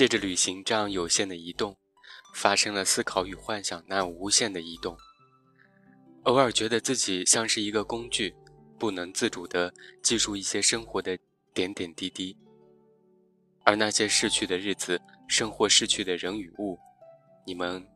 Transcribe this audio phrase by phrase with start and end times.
[0.00, 1.76] 借着旅行这样有限的移动，
[2.32, 4.96] 发生了思考与幻想那样无限的移动。
[6.22, 8.34] 偶尔觉得自己像是一个工具，
[8.78, 11.18] 不能自主地记述一些生活的
[11.52, 12.34] 点点滴滴。
[13.62, 16.78] 而那些逝去的日子，生活逝去的人与物，
[17.46, 17.86] 你们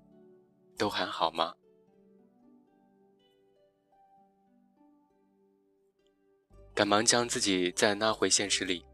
[0.76, 1.54] 都还好吗？
[6.74, 8.84] 赶忙将自己再拉回现实里，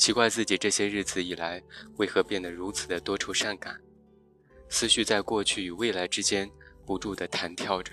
[0.00, 1.62] 奇怪自己这些日子以来
[1.98, 3.78] 为何变得如此的多愁善感，
[4.70, 6.50] 思绪在过去与未来之间
[6.86, 7.92] 不住地弹跳着。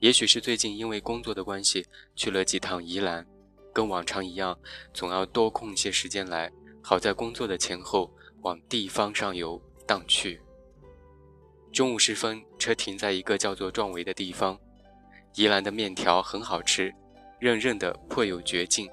[0.00, 3.26] 也许是最近因为工作的关系去了几趟宜兰，
[3.72, 4.58] 跟往常一样，
[4.92, 8.12] 总要多空些时间来，好在工作的前后
[8.42, 10.38] 往地方上游荡去。
[11.72, 14.60] 中午时分，车停在一个叫做壮围的地方，
[15.34, 16.94] 宜兰的面条很好吃。
[17.38, 18.86] 韧韧的，颇有绝劲。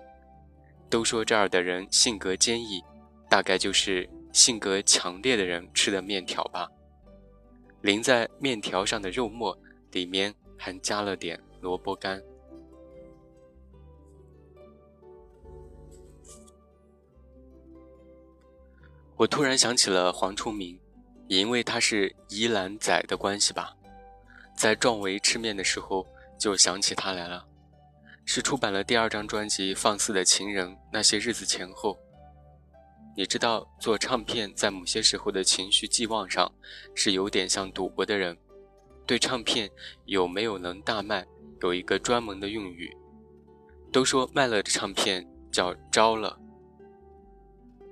[0.90, 2.84] 都说这儿的人性格坚毅，
[3.30, 6.70] 大概就是性格强烈的人吃的面条吧。
[7.82, 9.58] 淋在面条上的肉末，
[9.92, 12.22] 里面还加了点萝卜干。
[19.18, 20.80] 我突然想起了黄崇明，
[21.28, 23.74] 也因为他是宜兰仔的关系吧，
[24.58, 26.06] 在壮围吃面的时候，
[26.38, 27.48] 就想起他来了。
[28.26, 31.98] 是出版了第二张专辑《放肆的情人》那些日子前后，
[33.16, 36.52] 你知道做唱片在某些时候的情绪寄望上，
[36.96, 38.36] 是有点像赌博的人，
[39.06, 39.70] 对唱片
[40.06, 41.26] 有没有能大卖
[41.62, 42.92] 有一个专门的用语，
[43.92, 46.38] 都说卖了的唱片叫招了，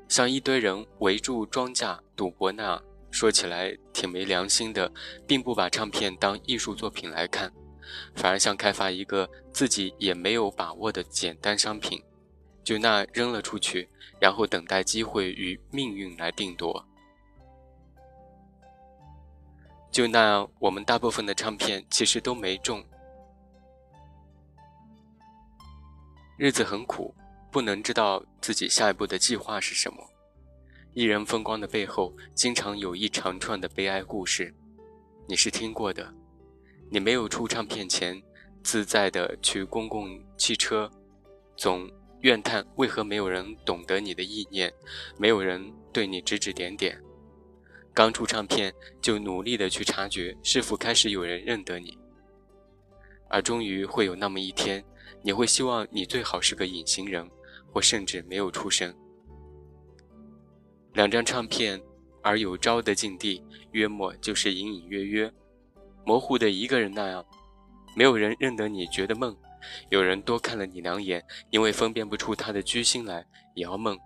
[0.10, 4.92] 像一堆人围住庄稼赌博那样，说起来挺没良心的，
[5.28, 7.54] 并不把唱片当艺术作品来看。
[8.16, 12.02] 反而像开发一个自己也没有把握的简单商品，
[12.64, 13.90] 就那扔了出去，
[14.20, 16.86] 然后等待机会与命运来定夺。
[19.92, 22.84] 就那样，我们大部分的唱片其实都没中。
[26.36, 27.14] 日子很苦，
[27.52, 30.04] 不能知道自己下一步的计划是什么。
[30.96, 34.54] 艺人风光的背后，经常有一长串的悲哀故事，
[35.28, 36.12] 你是听过的。
[36.94, 38.22] 你没有出唱片前，
[38.62, 40.88] 自在的去公共汽车，
[41.58, 41.90] 总
[42.22, 44.72] 怨叹为何没有人懂得你的意念，
[45.18, 47.02] 没有人对你指指点点。
[47.96, 48.72] 刚出唱片
[49.02, 51.98] 就努力的去察觉是否开始有人认得你，
[53.28, 54.86] 而终于会有那么一天，
[55.24, 57.28] 你会希望你最好是个隐形人，
[57.72, 58.96] 或甚至没有出声。
[60.94, 61.82] 两张唱片
[62.22, 65.34] 而有招的境地，约莫就是隐隐约约。
[66.06, 67.26] 模糊的一个人那样，
[67.96, 69.34] 没有人认得你，觉得梦；
[69.90, 73.26] 有人多看了你两眼，因为分辨不出他的居心来，
[73.56, 73.98] 也要梦。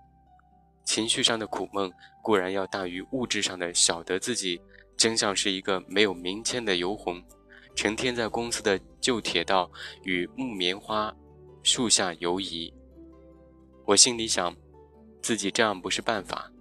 [0.86, 1.91] 情绪上的苦闷
[2.22, 4.62] 固然要大于物质上的，晓得自己
[4.96, 7.22] 真像是一个没有名签的游魂，
[7.75, 9.69] 成天在公司的旧铁道
[10.03, 11.13] 与木棉花
[11.63, 12.74] 树下游移。
[13.86, 14.56] 我心里想，
[15.22, 16.52] 自己这样不是办法，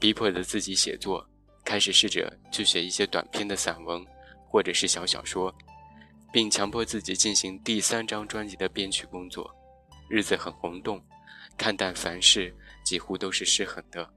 [0.00, 1.24] 逼迫着自己写作，
[1.64, 4.04] 开始试着去写一些短篇的散文。
[4.48, 5.54] 或者是小小说，
[6.32, 9.54] 并强迫自己进行第三张专辑的编曲工作，
[10.08, 11.04] 日子很红动，
[11.56, 12.54] 看淡凡事
[12.84, 14.10] 几乎都是失衡的。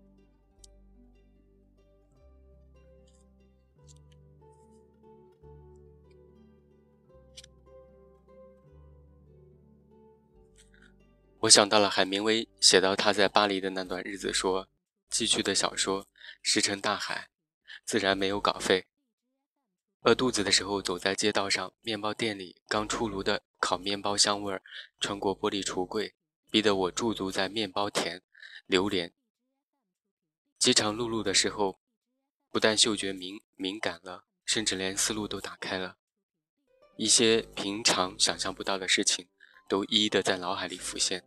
[11.40, 14.68] 我想到了海明威写到他在巴黎的那段日子，说
[15.10, 16.06] 寄去的小说
[16.44, 17.30] 石沉大海，
[17.84, 18.86] 自然没有稿费。
[20.04, 24.64] 饿肚子的时候，走在街道上，面包店里刚出炉的烤面包香味儿
[25.00, 26.16] 穿过玻璃橱柜，
[26.50, 28.24] 逼得我驻足在面包田，
[28.66, 29.14] 流连。
[30.58, 31.80] 饥肠辘辘的时候，
[32.50, 35.98] 不但嗅觉敏敏感了，甚至连思路都打开了，
[36.98, 39.28] 一些平常想象不到的事情，
[39.70, 41.24] 都一一的在脑海里浮现，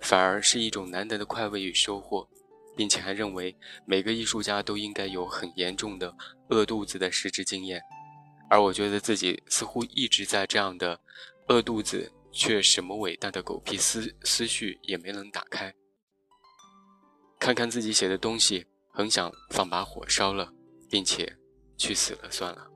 [0.00, 2.28] 反而是一种难得的快慰与收获。
[2.76, 6.14] 并且还认为每个艺术家都应该有很严重的
[6.48, 7.82] 饿肚子的实质经验，
[8.48, 11.00] 而我觉得自己似乎一直在这样的
[11.48, 15.74] 饿肚子，却什么伟大的狗屁思思绪也没能打开。
[17.38, 20.52] 看看自己写的东西，很想放把火烧了，
[20.88, 21.36] 并且
[21.76, 22.69] 去死了算了。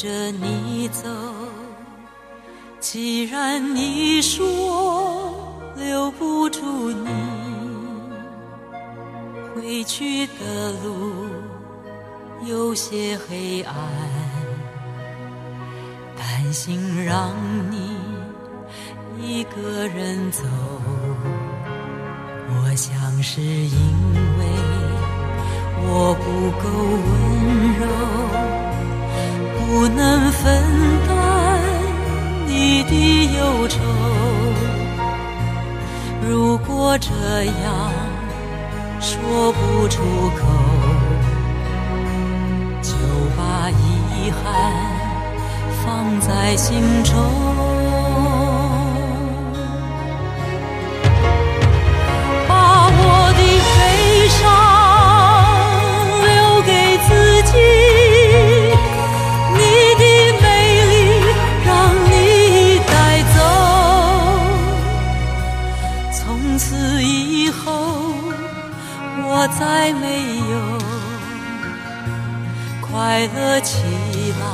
[0.00, 1.10] 着你走。
[2.78, 5.34] 既然你说
[5.76, 7.06] 留不住你，
[9.54, 11.26] 回去的路
[12.46, 13.74] 有些黑暗，
[16.16, 17.30] 担心让
[17.70, 17.98] 你
[19.20, 20.44] 一个人走。
[22.48, 23.78] 我想是因
[24.38, 24.46] 为
[25.82, 26.64] 我不够
[27.04, 27.10] 温
[27.78, 27.84] 柔，
[29.72, 30.52] 不能分
[31.06, 31.60] 担
[32.44, 33.78] 你的忧愁。
[36.28, 37.08] 如果这
[37.44, 37.92] 样
[39.00, 40.02] 说不出
[40.36, 40.42] 口，
[42.82, 42.96] 就
[43.36, 44.42] 把遗憾
[45.84, 47.69] 放在心中。
[69.60, 70.56] 再没有
[72.80, 73.76] 快乐起
[74.40, 74.44] 来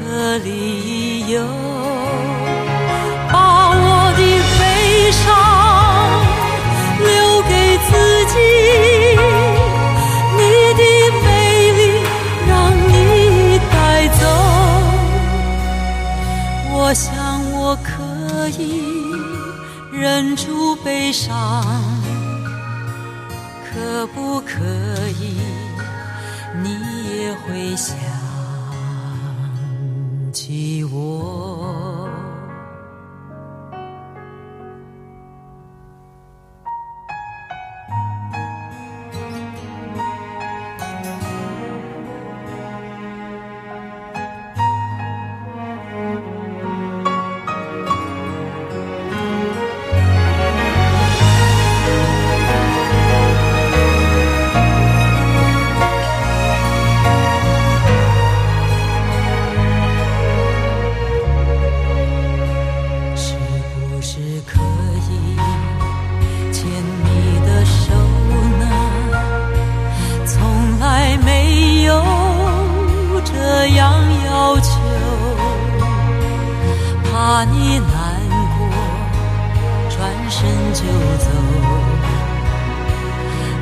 [0.00, 1.44] 的理由，
[3.30, 4.20] 把我的
[4.56, 4.60] 悲
[5.12, 5.22] 伤
[7.04, 7.06] 留
[7.42, 7.52] 给
[7.86, 7.90] 自
[8.32, 8.34] 己，
[10.38, 10.40] 你
[10.72, 10.82] 的
[11.22, 11.26] 美
[11.76, 11.80] 丽
[12.48, 12.50] 让
[12.88, 12.90] 你
[13.70, 13.74] 带
[14.18, 14.24] 走。
[16.72, 17.04] 我想
[17.52, 17.92] 我可
[18.58, 18.62] 以
[19.92, 21.62] 忍住悲伤。
[23.76, 24.54] 可不可
[25.20, 25.36] 以，
[26.62, 26.70] 你
[27.18, 27.94] 也会想
[30.32, 31.55] 起我？
[77.36, 77.90] 怕你难
[78.56, 78.66] 过
[79.90, 80.84] 转身就
[81.18, 81.28] 走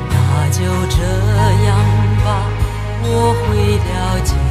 [0.09, 1.03] 那就这
[1.65, 1.77] 样
[2.23, 2.47] 吧
[3.03, 4.44] 我会了解。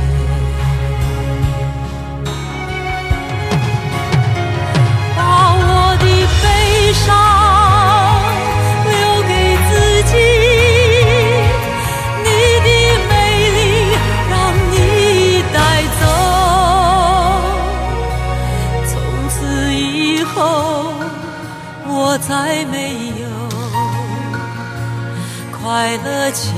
[26.14, 26.52] 了起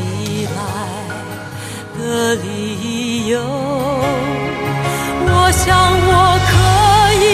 [0.55, 0.61] 来
[1.99, 3.41] 的理由，
[5.29, 5.67] 我想
[6.09, 6.13] 我
[6.51, 6.55] 可
[7.25, 7.27] 以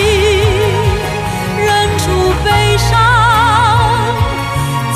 [1.58, 2.04] 忍住
[2.44, 2.46] 悲
[2.78, 2.90] 伤，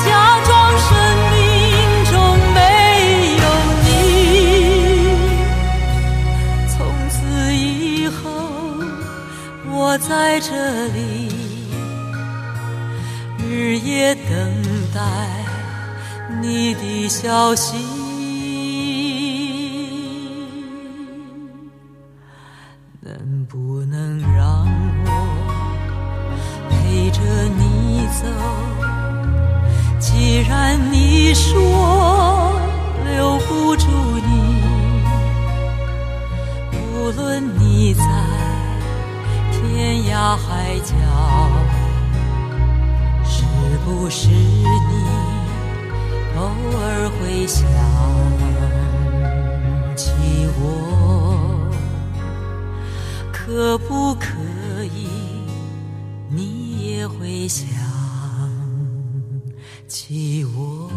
[0.05, 0.07] 假
[0.45, 0.49] 装
[0.87, 0.89] 生
[1.33, 1.35] 命
[2.11, 2.15] 中
[2.53, 2.57] 没
[3.43, 3.45] 有
[3.83, 3.87] 你，
[6.69, 6.75] 从
[7.09, 7.15] 此
[7.53, 8.15] 以后
[9.69, 10.49] 我在这
[10.87, 10.95] 里。
[13.49, 14.31] 日夜等
[14.93, 14.97] 待。
[16.41, 17.75] 你的消息，
[23.01, 24.65] 能不能让
[25.05, 25.09] 我
[26.69, 27.19] 陪着
[27.57, 28.27] 你走？
[29.99, 32.53] 既然你说
[33.05, 34.61] 留不住你，
[36.71, 38.03] 无论你在
[39.51, 40.93] 天涯海角，
[43.25, 43.43] 是
[43.83, 45.26] 不是你？
[46.37, 47.65] 偶尔会想
[49.95, 50.11] 起
[50.59, 51.67] 我，
[53.33, 54.27] 可不可
[54.93, 55.07] 以？
[56.29, 57.67] 你也会想
[59.87, 60.91] 起我，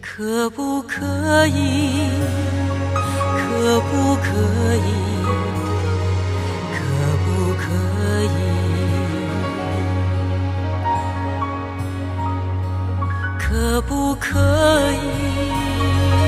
[0.00, 2.10] 可不可以？
[3.36, 4.26] 可不可
[4.74, 4.90] 以？
[6.74, 6.76] 可
[7.24, 7.62] 不可
[8.24, 8.26] 以
[13.58, 14.38] 可不可
[14.92, 16.27] 以？